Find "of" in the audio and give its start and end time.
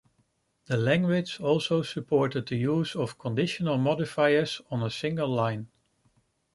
2.95-3.19